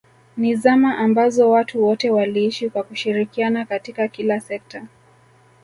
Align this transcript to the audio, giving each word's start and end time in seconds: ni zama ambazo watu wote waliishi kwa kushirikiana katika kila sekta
ni 0.37 0.55
zama 0.55 0.97
ambazo 0.97 1.49
watu 1.49 1.83
wote 1.83 2.09
waliishi 2.09 2.69
kwa 2.69 2.83
kushirikiana 2.83 3.65
katika 3.65 4.07
kila 4.07 4.39
sekta 4.39 4.85